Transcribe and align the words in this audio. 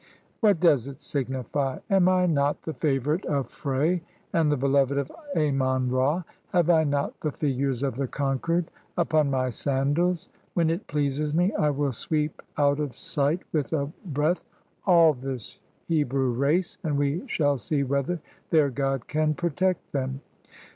"What 0.39 0.59
does 0.59 0.87
it 0.87 0.99
signify? 0.99 1.77
Am 1.87 2.09
I 2.09 2.25
not 2.25 2.63
the 2.63 2.73
favorite 2.73 3.23
of 3.27 3.47
Phre, 3.49 4.01
and 4.33 4.51
the 4.51 4.57
beloved 4.57 4.97
of 4.97 5.11
Amon 5.37 5.91
Ra? 5.91 6.23
Have 6.53 6.71
I 6.71 6.83
not 6.85 7.19
the 7.19 7.31
figures 7.31 7.83
of 7.83 7.97
the 7.97 8.07
conquered 8.07 8.71
upon 8.97 9.29
my 9.29 9.51
sandals? 9.51 10.27
When 10.55 10.71
it 10.71 10.87
pleases 10.87 11.35
me, 11.35 11.53
I 11.53 11.69
will 11.69 11.91
sweep 11.91 12.41
out 12.57 12.79
of 12.79 12.97
sight 12.97 13.41
with 13.53 13.73
a 13.73 13.91
breath 14.03 14.43
all 14.87 15.13
this 15.13 15.59
Hebrew 15.87 16.31
race, 16.31 16.79
and 16.83 16.97
we 16.97 17.21
shall 17.27 17.59
see 17.59 17.83
whether 17.83 18.19
their 18.49 18.71
God 18.71 19.07
can 19.07 19.35
protect 19.35 19.91
them!" 19.91 20.21